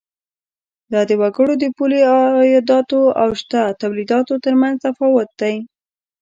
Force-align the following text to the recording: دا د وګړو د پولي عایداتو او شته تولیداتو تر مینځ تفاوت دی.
دا 0.91 1.01
د 1.09 1.11
وګړو 1.21 1.53
د 1.59 1.65
پولي 1.77 2.01
عایداتو 2.11 3.01
او 3.21 3.29
شته 3.41 3.61
تولیداتو 3.81 4.33
تر 4.43 4.53
مینځ 4.61 4.77
تفاوت 4.85 5.29
دی. 5.41 5.55